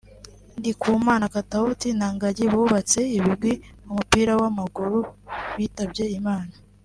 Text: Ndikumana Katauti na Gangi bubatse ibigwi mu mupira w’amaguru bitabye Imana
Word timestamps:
Ndikumana 0.59 1.25
Katauti 1.33 1.89
na 1.99 2.07
Gangi 2.19 2.45
bubatse 2.53 3.01
ibigwi 3.17 3.53
mu 3.85 3.91
mupira 3.97 4.33
w’amaguru 4.39 4.99
bitabye 5.57 6.05
Imana 6.19 6.53